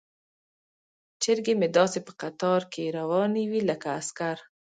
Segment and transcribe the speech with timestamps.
[1.21, 4.37] چرګې مې داسې په قطار کې روانې وي لکه عسکر.